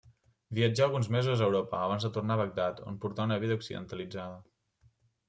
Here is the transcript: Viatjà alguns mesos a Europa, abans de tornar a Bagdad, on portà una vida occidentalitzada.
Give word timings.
Viatjà 0.59 0.85
alguns 0.85 1.09
mesos 1.15 1.43
a 1.43 1.49
Europa, 1.49 1.81
abans 1.89 2.07
de 2.07 2.11
tornar 2.15 2.37
a 2.37 2.39
Bagdad, 2.41 2.81
on 2.93 2.97
portà 3.05 3.29
una 3.29 3.39
vida 3.45 3.59
occidentalitzada. 3.61 4.41